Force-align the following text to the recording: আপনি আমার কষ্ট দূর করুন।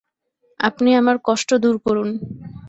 আপনি 0.59 0.89
আমার 0.95 1.17
কষ্ট 1.27 1.49
দূর 1.63 1.75
করুন। 1.85 2.09